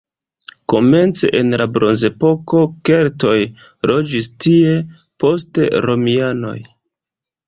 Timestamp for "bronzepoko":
1.73-2.61